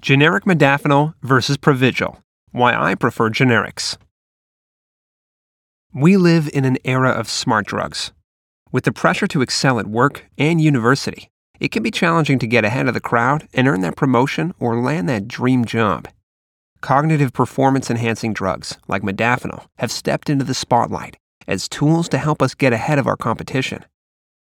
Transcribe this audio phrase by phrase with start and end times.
[0.00, 2.22] Generic modafinil versus Provigil.
[2.52, 3.96] Why I prefer generics.
[5.92, 8.12] We live in an era of smart drugs.
[8.70, 12.64] With the pressure to excel at work and university, it can be challenging to get
[12.64, 16.06] ahead of the crowd and earn that promotion or land that dream job.
[16.80, 21.16] Cognitive performance enhancing drugs like modafinil have stepped into the spotlight
[21.48, 23.84] as tools to help us get ahead of our competition.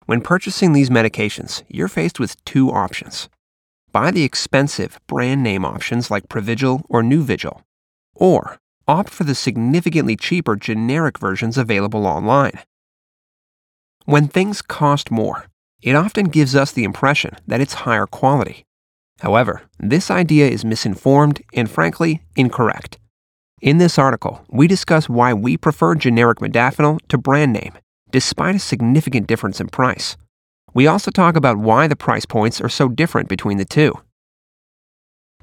[0.07, 3.29] When purchasing these medications, you're faced with two options
[3.93, 7.63] buy the expensive brand name options like Provigil or Nuvigil,
[8.15, 12.59] or opt for the significantly cheaper generic versions available online.
[14.05, 15.47] When things cost more,
[15.83, 18.65] it often gives us the impression that it's higher quality.
[19.21, 22.99] However, this idea is misinformed and frankly incorrect.
[23.63, 27.73] In this article, we discuss why we prefer generic modafinil to brand name,
[28.11, 30.17] despite a significant difference in price.
[30.77, 33.95] We also talk about why the price points are so different between the two.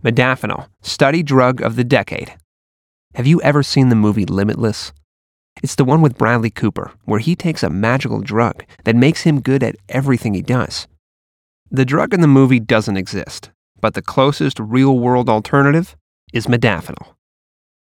[0.04, 2.36] Modafinil, study drug of the decade.
[3.16, 4.94] Have you ever seen the movie Limitless?
[5.63, 9.41] It's the one with Bradley Cooper, where he takes a magical drug that makes him
[9.41, 10.88] good at everything he does.
[11.72, 13.50] The drug in the movie doesn't exist,
[13.82, 15.96] but the closest real world alternative
[16.32, 17.16] is modafinil.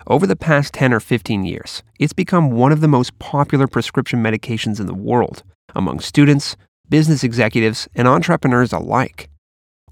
[0.07, 4.23] Over the past 10 or 15 years, it's become one of the most popular prescription
[4.23, 5.43] medications in the world
[5.75, 6.57] among students,
[6.93, 9.31] business executives, and entrepreneurs alike.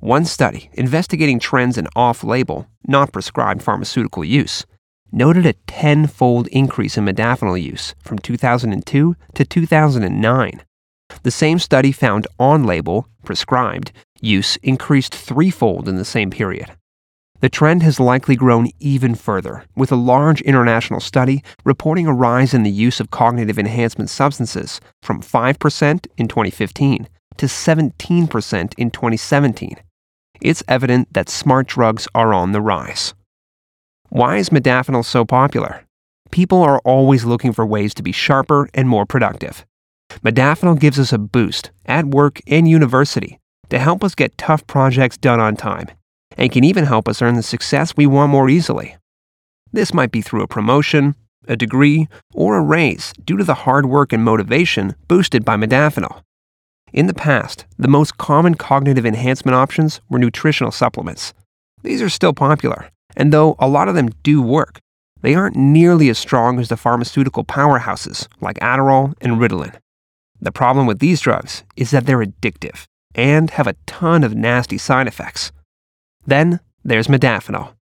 [0.00, 4.66] One study investigating trends in off label, not prescribed pharmaceutical use,
[5.10, 10.60] noted a tenfold increase in modafinil use from 2002 to 2009.
[11.22, 16.70] The same study found on label, prescribed, use increased threefold in the same period.
[17.41, 22.52] The trend has likely grown even further, with a large international study reporting a rise
[22.52, 29.77] in the use of cognitive enhancement substances from 5% in 2015 to 17% in 2017.
[30.42, 33.14] It's evident that smart drugs are on the rise.
[34.11, 35.86] Why is modafinil so popular?
[36.30, 39.64] People are always looking for ways to be sharper and more productive.
[40.22, 43.39] Modafinil gives us a boost at work and university
[43.70, 45.89] to help us get tough projects done on time
[46.36, 48.96] and can even help us earn the success we want more easily.
[49.73, 51.14] This might be through a promotion,
[51.48, 56.23] a degree, or a raise due to the hard work and motivation boosted by modafinil.
[56.92, 61.33] In the past, the most common cognitive enhancement options were nutritional supplements.
[61.83, 64.80] These are still popular, and though a lot of them do work,
[65.23, 69.79] they aren't nearly as strong as the pharmaceutical powerhouses like Adderall and Ritalin.
[70.40, 74.79] The problem with these drugs is that they're addictive and have a ton of nasty
[74.79, 75.52] side effects.
[76.27, 77.75] Then there's modafinil,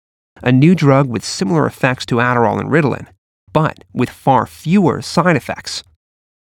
[0.43, 3.07] a new drug with similar effects to Adderall and Ritalin,
[3.53, 5.83] but with far fewer side effects.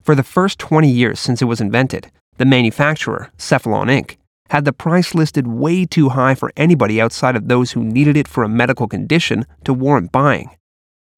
[0.01, 4.17] For the first 20 years since it was invented, the manufacturer, Cephalon Inc.,
[4.49, 8.27] had the price listed way too high for anybody outside of those who needed it
[8.27, 10.49] for a medical condition to warrant buying.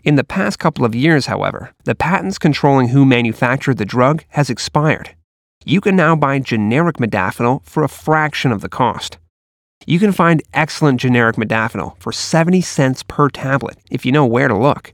[0.04, 4.50] In the past couple of years, however, the patents controlling who manufactured the drug has
[4.50, 5.16] expired.
[5.66, 9.18] You can now buy generic modafinil for a fraction of the cost.
[9.86, 14.48] You can find excellent generic modafinil for 70 cents per tablet if you know where
[14.48, 14.94] to look.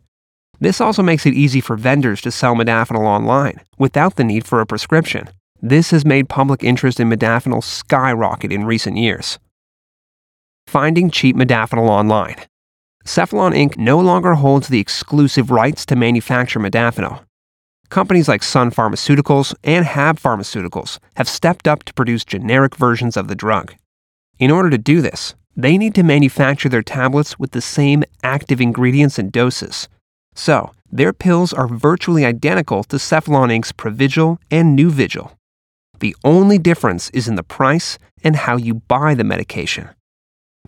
[0.59, 4.61] This also makes it easy for vendors to sell modafinil online without the need for
[4.61, 5.29] a prescription.
[5.61, 9.39] This has made public interest in modafinil skyrocket in recent years.
[10.67, 12.35] Finding cheap modafinil online.
[13.05, 13.77] Cephalon Inc.
[13.77, 17.21] no longer holds the exclusive rights to manufacture modafinil.
[17.89, 23.27] Companies like Sun Pharmaceuticals and Hab Pharmaceuticals have stepped up to produce generic versions of
[23.27, 23.75] the drug.
[24.39, 28.59] In order to do this, they need to manufacture their tablets with the same active
[28.59, 29.87] ingredients and doses.
[30.35, 35.31] So, their pills are virtually identical to Cephalon Inc.'s Provigil and Nuvigil.
[35.99, 39.89] The only difference is in the price and how you buy the medication.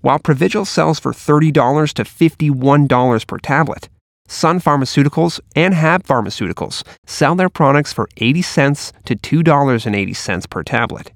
[0.01, 3.89] While Provigil sells for $30 to $51 per tablet,
[4.27, 11.11] Sun Pharmaceuticals and Hab Pharmaceuticals sell their products for 80 cents to $2.80 per tablet.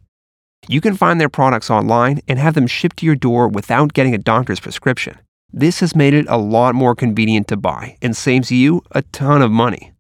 [0.68, 4.14] You can find their products online and have them shipped to your door without getting
[4.14, 5.18] a doctor's prescription.
[5.52, 9.42] This has made it a lot more convenient to buy and saves you a ton
[9.42, 9.94] of money.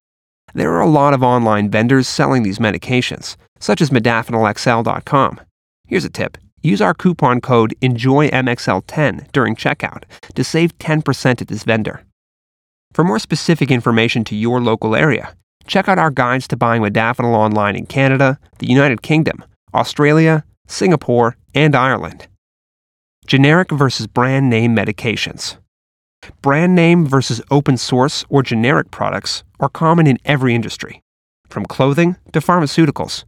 [0.54, 5.42] There are a lot of online vendors selling these medications, such as modafinilxl.com.
[5.88, 10.04] Here's a tip use our coupon code ENJOYMXL10 during checkout
[10.36, 12.04] to save 10% at this vendor.
[12.94, 15.36] For more specific information to your local area,
[15.68, 19.44] check out our guides to buying modafinil online in Canada, the United Kingdom,
[19.74, 22.28] Australia, Singapore, and Ireland.
[23.26, 25.58] Generic versus brand name medications.
[26.42, 31.02] Brand name versus open source or generic products are common in every industry,
[31.48, 33.24] from clothing to pharmaceuticals.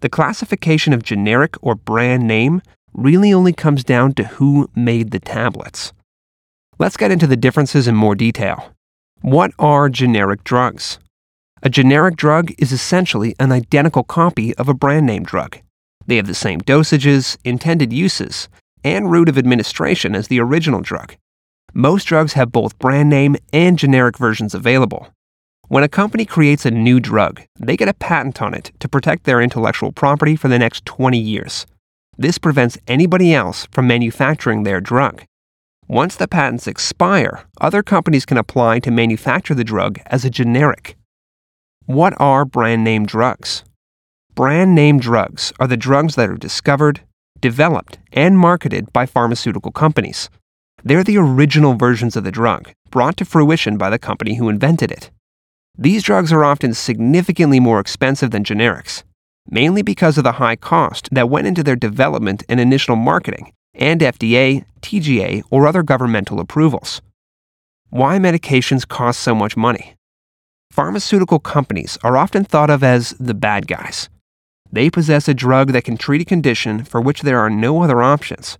[0.00, 5.20] The classification of generic or brand name really only comes down to who made the
[5.20, 5.92] tablets.
[6.78, 8.72] Let's get into the differences in more detail.
[9.20, 10.98] What are generic drugs?
[11.62, 15.58] A generic drug is essentially an identical copy of a brand name drug.
[16.06, 18.48] They have the same dosages, intended uses,
[18.82, 21.16] and route of administration as the original drug.
[21.72, 25.08] Most drugs have both brand name and generic versions available.
[25.68, 29.24] When a company creates a new drug, they get a patent on it to protect
[29.24, 31.66] their intellectual property for the next 20 years.
[32.18, 35.24] This prevents anybody else from manufacturing their drug.
[35.88, 40.96] Once the patents expire, other companies can apply to manufacture the drug as a generic.
[41.86, 43.64] What are brand name drugs?
[44.34, 47.02] Brand name drugs are the drugs that are discovered,
[47.38, 50.28] developed, and marketed by pharmaceutical companies.
[50.82, 54.90] They're the original versions of the drug, brought to fruition by the company who invented
[54.90, 55.12] it.
[55.78, 59.04] These drugs are often significantly more expensive than generics,
[59.48, 64.00] mainly because of the high cost that went into their development and initial marketing, and
[64.00, 67.00] FDA, TGA, or other governmental approvals.
[67.90, 69.94] Why medications cost so much money?
[70.72, 74.08] Pharmaceutical companies are often thought of as the bad guys.
[74.74, 78.02] They possess a drug that can treat a condition for which there are no other
[78.02, 78.58] options.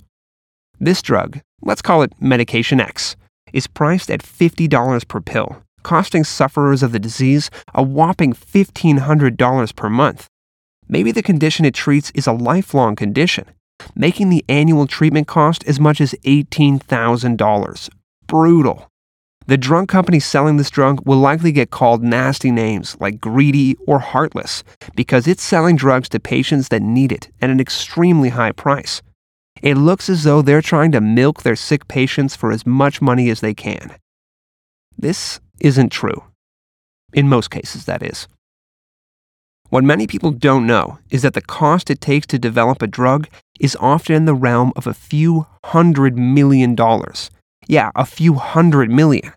[0.79, 3.17] This drug, let's call it Medication X,
[3.53, 9.91] is priced at $50 per pill, costing sufferers of the disease a whopping $1,500 per
[9.91, 10.29] month.
[10.87, 13.47] Maybe the condition it treats is a lifelong condition,
[13.97, 17.89] making the annual treatment cost as much as $18,000.
[18.29, 18.89] Brutal.
[19.47, 23.99] The drug company selling this drug will likely get called nasty names like greedy or
[23.99, 24.65] heartless
[24.95, 29.03] because it's selling drugs to patients that need it at an extremely high price.
[29.61, 33.29] It looks as though they're trying to milk their sick patients for as much money
[33.29, 33.95] as they can.
[34.97, 36.25] This isn't true.
[37.13, 38.27] In most cases, that is.
[39.69, 43.29] What many people don't know is that the cost it takes to develop a drug
[43.61, 47.31] is often in the realm of a few hundred million dollars.
[47.67, 49.33] Yeah, a few hundred million.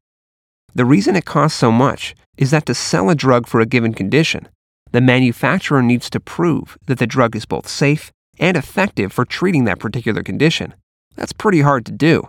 [0.75, 3.93] The reason it costs so much is that to sell a drug for a given
[3.93, 4.47] condition,
[4.91, 9.63] the manufacturer needs to prove that the drug is both safe and effective for treating
[9.65, 10.73] that particular condition.
[11.15, 12.27] That's pretty hard to do.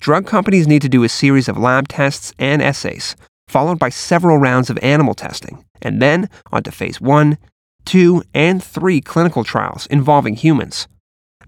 [0.00, 3.16] Drug companies need to do a series of lab tests and assays,
[3.48, 7.38] followed by several rounds of animal testing, and then on to phase 1,
[7.84, 10.88] 2, and 3 clinical trials involving humans.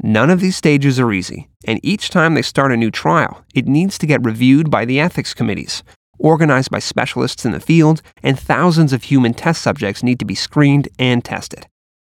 [0.02, 3.66] None of these stages are easy, and each time they start a new trial, it
[3.66, 5.82] needs to get reviewed by the ethics committees,
[6.18, 10.34] organized by specialists in the field, and thousands of human test subjects need to be
[10.34, 11.66] screened and tested.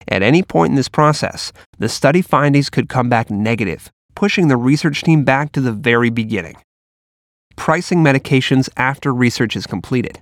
[0.10, 4.58] At any point in this process, the study findings could come back negative, pushing the
[4.58, 6.58] research team back to the very beginning.
[7.56, 10.22] Pricing medications after research is completed.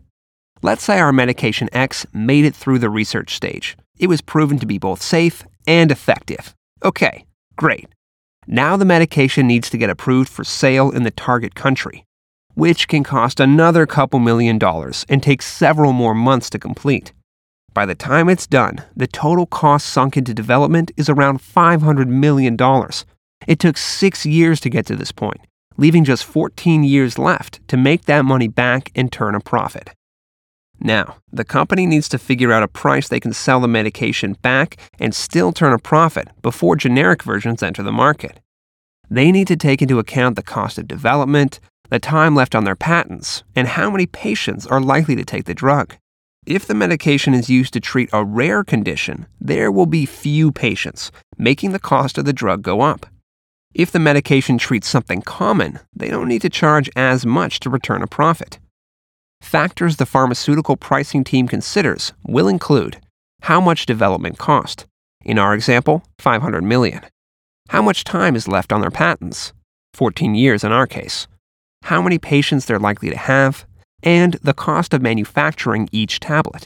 [0.61, 3.75] Let's say our medication X made it through the research stage.
[3.97, 6.55] It was proven to be both safe and effective.
[6.83, 7.87] Okay, Great.
[8.47, 12.05] Now the medication needs to get approved for sale in the target country,
[12.53, 17.13] which can cost another couple million dollars and take several more months to complete.
[17.73, 22.57] By the time it's done, the total cost sunk into development is around $500 million.
[23.47, 25.41] It took six years to get to this point,
[25.77, 29.89] leaving just 14 years left to make that money back and turn a profit.
[30.79, 34.77] Now, the company needs to figure out a price they can sell the medication back
[34.99, 38.39] and still turn a profit before generic versions enter the market.
[39.09, 42.75] They need to take into account the cost of development, the time left on their
[42.75, 45.95] patents, and how many patients are likely to take the drug.
[46.45, 51.11] If the medication is used to treat a rare condition, there will be few patients,
[51.37, 53.07] making the cost of the drug go up.
[53.73, 58.01] If the medication treats something common, they don't need to charge as much to return
[58.01, 58.59] a profit.
[59.45, 62.97] Factors the pharmaceutical pricing team considers will include
[63.43, 64.87] how much development cost.
[65.23, 67.01] In our example, 500 million.
[67.69, 69.53] How much time is left on their patents?
[69.93, 71.27] 14 years in our case.
[71.83, 73.67] How many patients they're likely to have,
[74.01, 76.65] and the cost of manufacturing each tablet.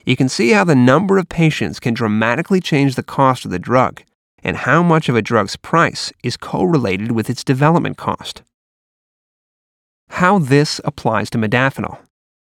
[0.05, 3.59] You can see how the number of patients can dramatically change the cost of the
[3.59, 4.03] drug,
[4.43, 8.43] and how much of a drug's price is correlated with its development cost.
[10.09, 11.97] How this applies to modafinil.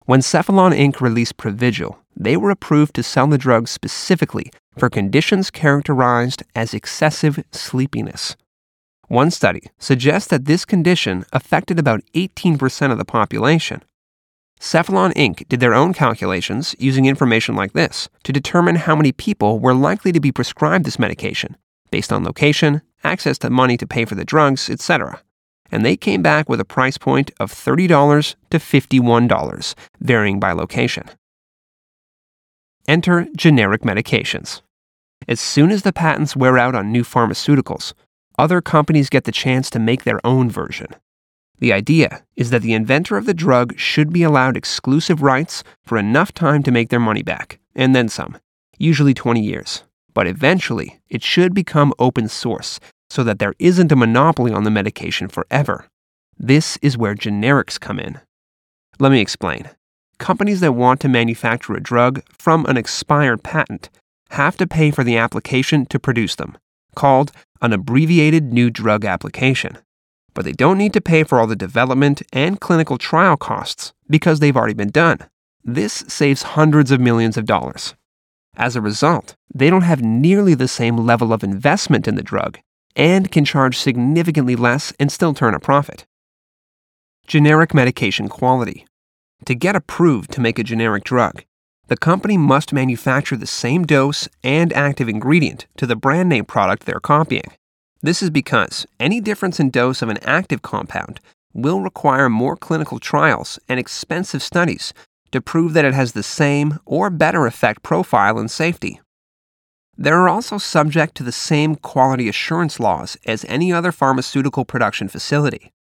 [0.04, 1.00] When Cephalon Inc.
[1.00, 7.42] released Provigil, they were approved to sell the drug specifically for conditions characterized as excessive
[7.52, 8.36] sleepiness.
[9.08, 13.82] One study suggests that this condition affected about 18% of the population.
[14.58, 15.46] Cephalon Inc.
[15.48, 20.12] did their own calculations using information like this to determine how many people were likely
[20.12, 21.56] to be prescribed this medication
[21.92, 25.22] based on location, access to money to pay for the drugs, etc.
[25.70, 31.04] And they came back with a price point of $30 to $51, varying by location.
[32.88, 34.62] Enter generic medications.
[35.28, 37.92] As soon as the patents wear out on new pharmaceuticals,
[38.38, 40.88] other companies get the chance to make their own version.
[41.60, 45.96] The idea is that the inventor of the drug should be allowed exclusive rights for
[45.96, 48.36] enough time to make their money back, and then some,
[48.78, 49.84] usually 20 years.
[50.14, 52.78] But eventually, it should become open source
[53.08, 55.86] so that there isn't a monopoly on the medication forever.
[56.38, 58.20] This is where generics come in.
[58.98, 59.70] Let me explain.
[60.18, 63.90] Companies that want to manufacture a drug from an expired patent
[64.30, 66.56] have to pay for the application to produce them,
[66.94, 69.78] called an abbreviated new drug application.
[70.34, 74.40] But they don't need to pay for all the development and clinical trial costs because
[74.40, 75.18] they've already been done.
[75.64, 77.94] This saves hundreds of millions of dollars.
[78.56, 82.58] As a result, they don't have nearly the same level of investment in the drug
[82.94, 86.04] and can charge significantly less and still turn a profit.
[87.26, 88.86] Generic medication quality.
[89.46, 91.44] To get approved to make a generic drug,
[91.88, 96.84] the company must manufacture the same dose and active ingredient to the brand name product
[96.84, 97.52] they're copying.
[98.02, 101.20] This is because any difference in dose of an active compound
[101.54, 104.92] will require more clinical trials and expensive studies
[105.32, 109.00] to prove that it has the same or better effect profile and safety.
[109.98, 115.08] They are also subject to the same quality assurance laws as any other pharmaceutical production
[115.08, 115.72] facility.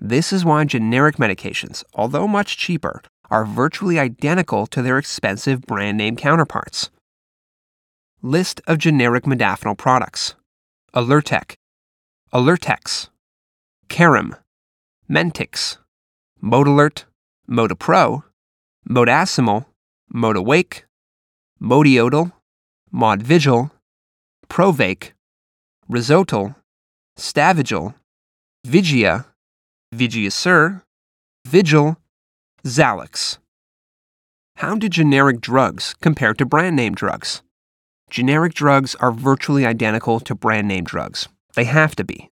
[0.00, 5.96] This is why generic medications, although much cheaper, are virtually identical to their expensive brand
[5.96, 6.90] name counterparts.
[8.22, 10.34] List of generic modafinil products.
[10.94, 11.54] Alertec,
[12.32, 13.08] Alertex,
[13.88, 14.36] Carim,
[15.10, 15.78] Mentix,
[16.42, 17.04] Modalert,
[17.50, 18.22] Modapro,
[18.88, 19.64] Modasomil,
[20.14, 20.82] Modawake,
[21.62, 22.32] Modiodal,
[22.92, 23.70] Modvigil,
[24.48, 25.12] Provake,
[25.90, 26.54] Risotol,
[27.18, 27.94] Stavigil,
[28.66, 29.24] Vigia,
[29.94, 30.82] Vigiasur,
[31.46, 31.96] Vigil,
[32.64, 33.38] Xalax.
[34.56, 37.42] How do generic drugs compare to brand name drugs?
[38.10, 41.28] Generic drugs are virtually identical to brand name drugs.
[41.54, 42.30] They have to be.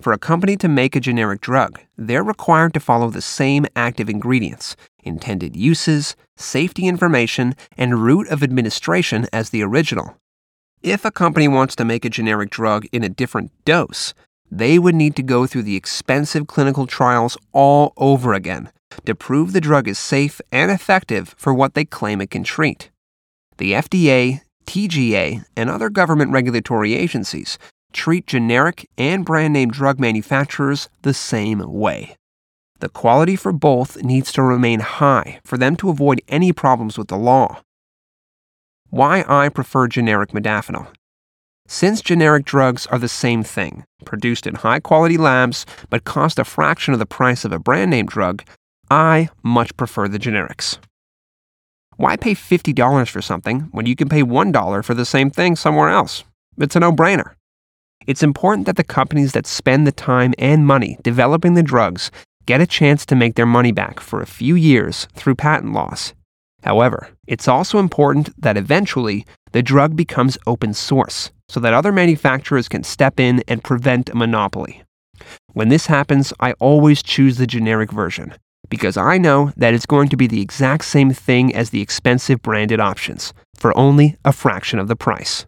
[0.00, 4.10] For a company to make a generic drug, they're required to follow the same active
[4.10, 10.16] ingredients, intended uses, safety information, and route of administration as the original.
[10.82, 14.14] If a company wants to make a generic drug in a different dose,
[14.50, 18.70] they would need to go through the expensive clinical trials all over again
[19.06, 22.90] to prove the drug is safe and effective for what they claim it can treat.
[23.58, 27.58] The FDA, TGA, and other government regulatory agencies
[27.92, 32.16] treat generic and brand name drug manufacturers the same way.
[32.82, 37.06] The quality for both needs to remain high for them to avoid any problems with
[37.06, 37.62] the law.
[38.90, 40.88] Why I prefer generic modafinil.
[41.68, 46.44] Since generic drugs are the same thing, produced in high quality labs but cost a
[46.44, 48.42] fraction of the price of a brand name drug,
[48.90, 50.78] I much prefer the generics.
[51.98, 55.88] Why pay $50 for something when you can pay $1 for the same thing somewhere
[55.88, 56.24] else?
[56.58, 57.34] It's a no brainer.
[58.08, 62.10] It's important that the companies that spend the time and money developing the drugs
[62.46, 66.14] get a chance to make their money back for a few years through patent loss.
[66.62, 72.68] However, it's also important that eventually the drug becomes open source so that other manufacturers
[72.68, 74.82] can step in and prevent a monopoly.
[75.52, 78.34] When this happens, I always choose the generic version
[78.68, 82.40] because I know that it's going to be the exact same thing as the expensive
[82.40, 85.44] branded options for only a fraction of the price.